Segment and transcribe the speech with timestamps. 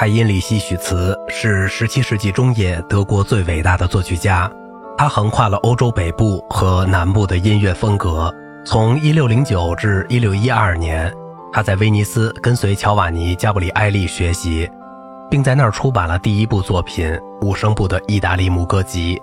[0.00, 4.50] 海因里希·许茨是17世纪中叶德国最伟大的作曲家。
[4.96, 8.34] 他横跨了欧洲北部和南部的音乐风格。
[8.64, 11.12] 从1609至1612年，
[11.52, 14.66] 他在威尼斯跟随乔瓦尼·加布里埃利学习，
[15.30, 19.20] 并在那儿出版了第一部作品——五声部的意大利牧歌集。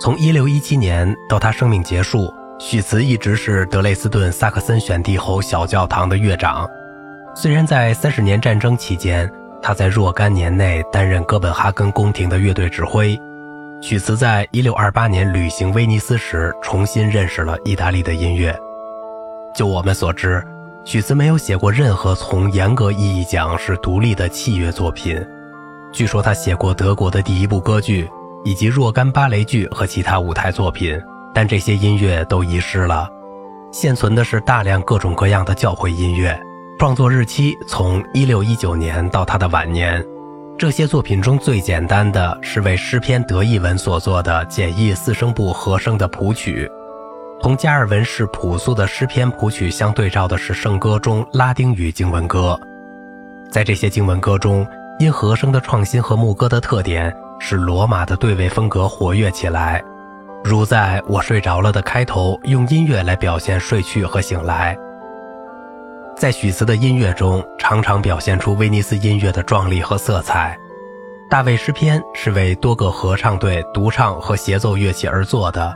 [0.00, 6.66] 从1617年到他生命结束，许茨一直是德累斯顿萨克森选帝侯小教堂的乐长。
[7.34, 9.30] 虽然在三十年战争期间，
[9.62, 13.18] 他在若干年内担任哥本哈根宫廷的乐队指挥。
[13.80, 18.56] 许茨在1628年旅行威尼斯时，重新认识了意大利的音乐。
[19.54, 20.42] 就我们所知，
[20.84, 25.24] 许茨没有写过任何从严格意义讲是独立的器乐作品。
[25.92, 28.08] 据说他写过德国的第一部歌剧，
[28.44, 31.00] 以及若干芭蕾剧和其他舞台作品，
[31.32, 33.08] 但这些音乐都遗失了。
[33.72, 36.38] 现存的是大量各种各样的教会音乐，
[36.78, 40.00] 创作日期从1619年到他的晚年。
[40.56, 46.70] 这些作品中最简单的是为诗篇德译文所作的简易四声部和声的谱曲，
[47.40, 52.56] 同加尔文式朴素的诗篇谱曲相对照的是圣歌中拉丁语经文歌。
[53.50, 54.64] 在这些经文歌中，
[55.00, 59.82] 因和声的创新和牧歌的特点，使罗马的对位风格活跃起来，
[60.44, 64.78] 如在我睡着了的开头，用音乐来表现睡去和醒来。
[66.18, 70.58] 在许茨的音乐中，常常表现出威尼斯音乐的壮丽和色彩。
[71.30, 75.72] 大卫诗篇是为多个合唱队独唱和协奏乐器而作的。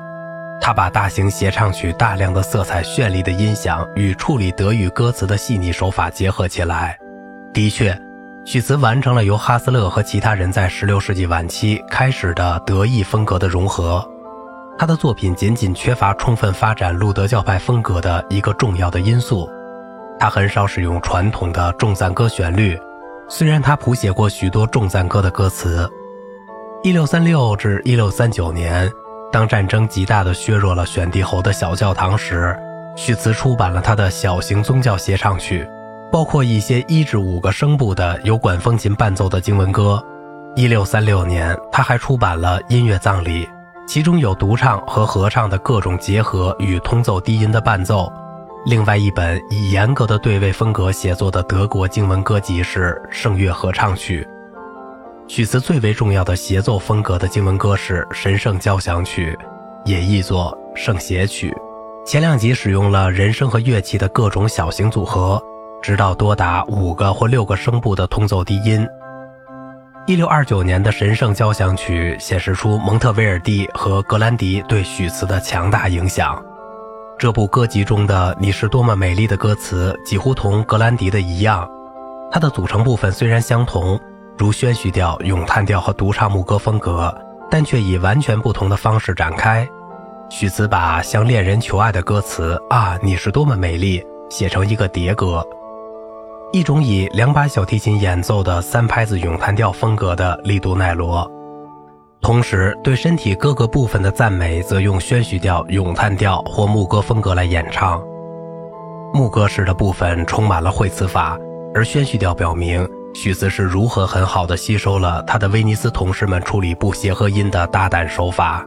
[0.61, 6.99] 他把大型协唱曲大量的色彩绚丽的音响与处理德语歌词的细腻手法结合起来。
[7.55, 7.97] 的确，
[8.45, 14.05] 许茨完成了由哈斯勒和其他人在16世纪晚期开始的德意风格的融合。
[14.77, 19.49] 他的作品仅仅缺乏充分发展路德教派风格的一个重要的因素。
[20.19, 22.79] 他很少使用传统的重赞歌旋律，
[23.29, 25.91] 虽然他谱写过许多重赞歌的歌词。
[26.83, 28.91] 一六三六至一六三九年，
[29.31, 32.57] 当战争极大地削弱了选帝侯的小教堂时，
[32.97, 35.67] 许茨出版了他的小型宗教协唱曲，
[36.11, 40.03] 包括一些一至五个声部的有管风琴伴奏的经文歌。
[40.55, 43.49] 一六三六年，他还出版了音乐葬礼，
[43.87, 48.13] 其中有独唱和合唱的各种结合与通奏低音的伴奏。
[48.65, 54.25] 另外一本以严格的对位风格写作的德国经文歌集是《圣乐合唱曲》。
[55.29, 59.37] 许茨最为重要的协奏风格的经文歌是《神圣交响曲》，
[59.85, 61.51] 也译作《圣协曲》。
[62.07, 65.43] 前两集使用了人声和乐器的各种小型组合，
[65.83, 68.87] 直到多达五个或六个声部的通奏低音。
[70.07, 76.41] 一六二九年的《神圣交响曲》显示出蒙特维尔蒂和格兰迪对许茨的强大影响。
[77.23, 81.71] 这部歌集中的“你是多么美丽”的歌词几乎同格兰迪的一样，
[82.33, 83.97] 它的组成部分虽然相同，
[84.37, 87.17] 如宣叙调、咏叹调和独唱牧歌风格，
[87.49, 89.65] 但却以完全不同的方式展开。
[90.31, 95.47] 许子把向恋人求爱的歌词“啊，你是多么美丽”写成一个叠歌，
[96.53, 101.31] 一种以两把小提琴演奏的三拍子咏叹调风格的利杜奈罗。
[102.23, 108.01] 同时，对身体各个部分的赞美，则用宣叙调、咏叹调或牧歌风格来演唱。
[109.13, 111.37] 牧歌式的部分充满了会词法，
[111.75, 118.65] 而宣叙调表明许茨是如何很好地吸收了他的威尼斯同事们处理不协和音的大胆手法。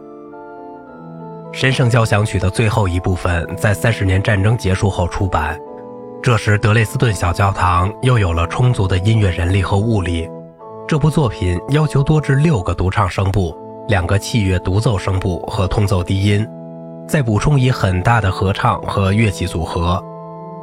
[1.54, 5.58] 神圣交响曲的最后一部分在三十年战争结束后出版，
[6.22, 10.30] 这时德累斯顿小教堂又有了充足的音乐人力和物力。
[10.88, 13.57] 这部作品要求多至六个独唱声部、
[13.88, 16.47] 两个器乐独奏声部和通奏低音，
[17.07, 20.00] 再补充以很大的合唱和乐器组合。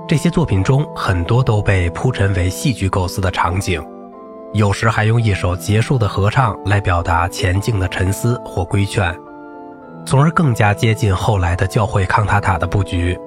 [0.06, 3.84] 这些作品中很多都被铺陈为戏剧构思的场景，
[4.52, 9.12] 有时还用一首结束的合唱来表达前进的沉思或规劝，
[10.06, 13.18] 从而更加接近后来的教会康塔塔的布局。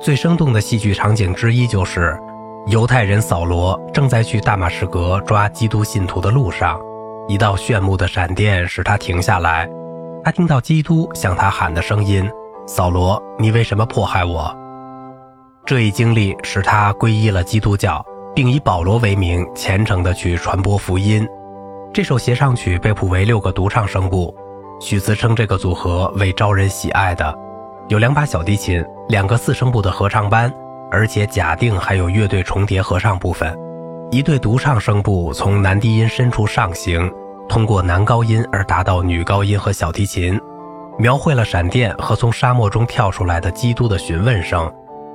[0.00, 2.18] 最生动的戏剧场景之一就是。
[2.66, 6.80] 犹太人扫罗正在去大马士革抓基督信徒的路上，
[7.28, 9.70] 一道炫目的闪电使他停下来。
[10.24, 12.28] 他听到基督向他喊的声音
[12.66, 14.52] ：“扫罗，你为什么迫害我？”
[15.64, 18.04] 这一经历使他皈依了基督教，
[18.34, 21.24] 并以保罗为名虔诚地去传播福音。
[21.94, 24.34] 这首协唱曲被谱为六个独唱声部，
[24.80, 27.32] 许自称这个组合为招人喜爱的，
[27.86, 30.52] 有两把小提琴，两个四声部的合唱班。
[30.90, 33.56] 而且假定还有乐队重叠合唱部分，
[34.10, 37.10] 一对独唱声部从男低音深处上行，
[37.48, 40.40] 通过男高音而达到女高音和小提琴，
[40.98, 44.72] 描绘了闪电和从沙漠中跳出来的基督的询问声：“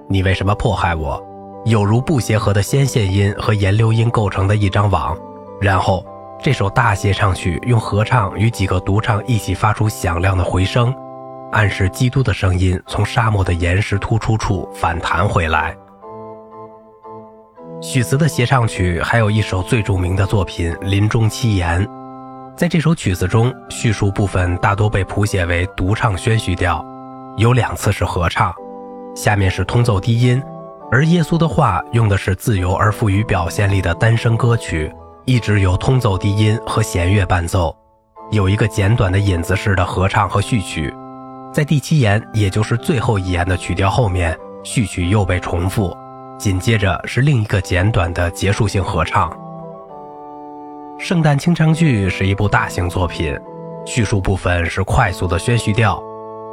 [0.07, 1.21] 你为什么迫害我？”
[1.63, 5.15] 有如不协和的先线音和延留音构成的一张网，
[5.61, 6.03] 然后，
[6.41, 10.91] 这首大协唱曲用合唱与几个独唱一起发出响亮的回声，
[11.51, 15.75] 暗示基督的声音从沙漠的岩石突出处反弹回来。
[17.81, 21.85] 许慈的协唱曲还有一首最著名的作品《临终七言》。
[22.55, 26.85] 在这首曲子中，叙述部分大多被谱写为独唱宣叙调，
[27.37, 28.53] 有两次是合唱。
[29.15, 30.41] 下面是通奏低音，
[30.91, 34.93] 而耶稣的话用的是自由而富于表现力的单声歌曲。
[35.25, 37.75] 一直由通奏低音和弦乐伴奏，
[38.31, 40.93] 有一个简短的引子式的合唱和序曲，
[41.53, 45.95] 在第七言，也就是最后一言的曲调后面，序曲又被重复，
[46.39, 49.29] 紧接着是另一个简短的结束性合唱。
[50.97, 53.37] 《圣诞清唱剧》是一部大型作品，
[53.85, 56.01] 叙述部分是快速的宣叙调，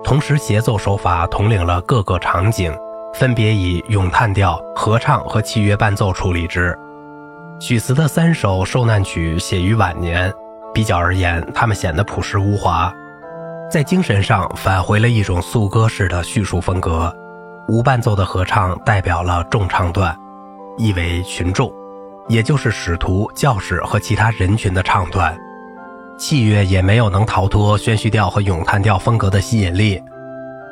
[0.02, 2.74] 同时协奏手法统领了各个场景，
[3.14, 6.76] 分别以咏叹调、合唱和器乐伴奏处理之。
[7.60, 10.32] 许慈的三首受难曲写于晚年，
[10.74, 12.92] 比较而言，他们显得朴实无华，
[13.70, 17.14] 在精神上返回了一种颂歌式的叙述风格。
[17.68, 20.16] 无伴奏的合唱代表了众唱段，
[20.78, 21.70] 意为群众，
[22.28, 25.36] 也就是使徒、教士和其他人群的唱段。
[26.18, 30.02] 器乐也没有能逃脱宣叙调和咏叹调风格的吸引力，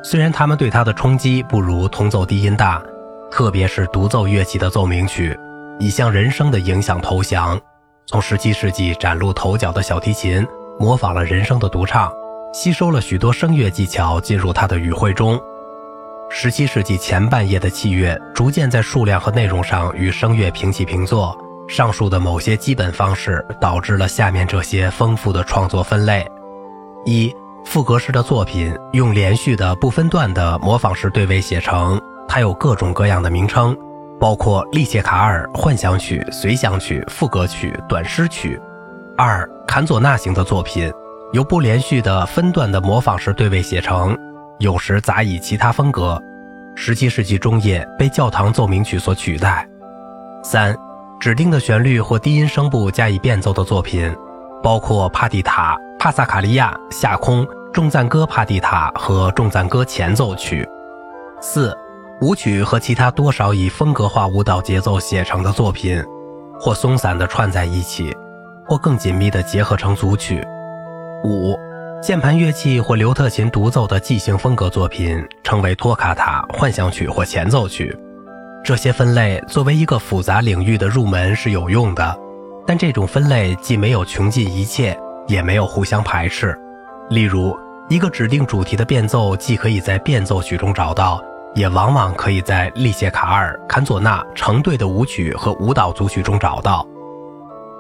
[0.03, 2.83] 虽然他们对它的冲击不如同奏低音大，
[3.31, 5.39] 特别是独奏乐器的奏鸣曲。
[5.79, 7.61] 已向人声的影响投降，
[8.07, 10.47] 从17世纪崭露头角的小提琴
[10.79, 12.11] 模仿了人声的独唱，
[12.57, 15.39] 吸收了许多声乐技巧进入他的语汇中。
[16.31, 21.37] 17世纪前半叶的器乐逐渐在数量和内容上与声乐平起平坐。
[21.69, 26.27] 上述的某些基本方式导致了下面这些丰富的创作分类：
[27.05, 27.31] 一、
[27.67, 33.77] 副格式的作品用连续的不分段的模仿式对位写成，它有各种各样的名称。
[34.19, 38.59] 包括利切卡尔幻想曲、随想曲、副歌曲、短诗曲。
[39.19, 40.91] 二、坎佐纳型的作品
[41.37, 44.17] 由不连续的分段的模仿式对位写成，
[44.59, 46.19] 有时杂以其他风格。
[46.75, 49.69] 十七世纪中叶被教堂奏鸣曲所取代。
[50.43, 50.75] 三、
[51.21, 54.11] 指定的旋律或低音声部加以变奏的作品，
[54.63, 60.67] 包括帕蒂塔、帕萨卡利亚、夏空、众赞歌帕蒂塔和众赞歌前奏曲。
[61.43, 61.77] 四。
[62.23, 66.03] 舞曲和其他多少以风格化舞蹈节奏写成的作品，
[66.59, 68.11] 或松散地串在一起，
[68.67, 70.43] 或更紧密地结合成组曲。
[71.25, 71.59] 五、
[72.03, 77.97] 键盘乐器或刘特琴独奏的即兴风格作品，称为托卡塔、幻想曲或前奏曲。
[78.65, 82.17] 这些分类作为一个复杂领域的入门是有用的，
[82.67, 84.97] 但这种分类既没有穷尽一切，
[85.27, 86.57] 也没有互相排斥。
[87.11, 87.57] 例如，
[87.89, 91.23] 一个指定主题的变奏，既可以在变奏曲中找到。
[91.55, 96.87] 也往往可以在利谢卡尔、坎佐纳成对的舞曲和舞蹈组曲中找到。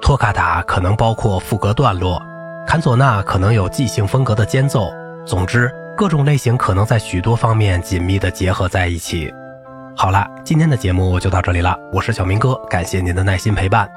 [0.00, 2.19] 托卡塔可能包括副歌段落，
[2.67, 4.91] 坎佐纳可能有即兴风格的间奏。
[5.25, 9.33] 总之，各种类型可能在许多方面紧密的结合在一起。
[9.97, 13.89] 好了，今天的节目就到这里了，我是小明哥，感谢您的耐心陪伴。